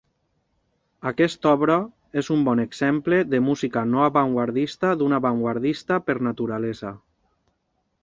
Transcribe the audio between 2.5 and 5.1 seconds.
exemple de música no avantguardista